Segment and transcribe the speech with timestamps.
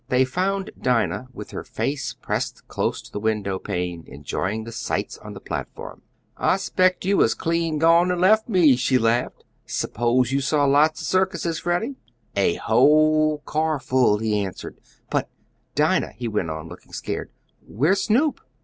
[0.09, 5.19] They found Dinah with her face pressed close to the window pane, enjoying the sights
[5.19, 6.01] on the platform.
[6.37, 9.43] "I specked you was clean gone and left me," she laughed.
[9.67, 11.97] "S'pose you saw lots of circuses, Freddie?"
[12.35, 14.79] "A whole carful," he answered,
[15.11, 15.29] "but,
[15.75, 17.29] Dinah," he went on, looking scared,
[17.67, 18.41] "where's Snoop?"